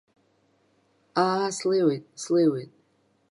Аа, 1.23 1.47
слеиуеит, 1.57 2.03
слеиуеит! 2.21 2.71